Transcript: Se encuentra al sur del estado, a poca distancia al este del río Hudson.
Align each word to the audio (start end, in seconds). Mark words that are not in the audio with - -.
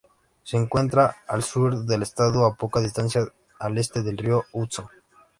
Se 0.41 0.57
encuentra 0.57 1.17
al 1.27 1.43
sur 1.43 1.77
del 1.85 2.01
estado, 2.01 2.47
a 2.47 2.55
poca 2.55 2.79
distancia 2.79 3.23
al 3.59 3.77
este 3.77 4.01
del 4.01 4.17
río 4.17 4.45
Hudson. 4.51 4.87